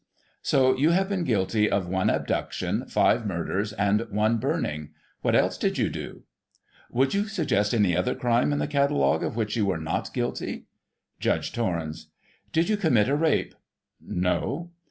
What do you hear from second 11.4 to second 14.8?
Torrens: Did you commit a rape?— No.